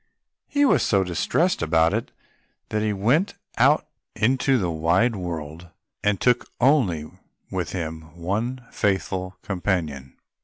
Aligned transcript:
He 0.47 0.65
was 0.65 0.81
so 0.81 1.03
distressed 1.03 1.61
about 1.61 1.93
it, 1.93 2.11
that 2.69 2.81
he 2.81 2.91
went 2.91 3.35
out 3.59 3.87
into 4.15 4.57
the 4.57 4.71
wide 4.71 5.15
world 5.15 5.69
and 6.03 6.17
only 6.59 7.01
took 7.03 7.17
with 7.51 7.71
him 7.73 8.01
one 8.17 8.65
faithful 8.71 9.37
companion. 9.43 10.17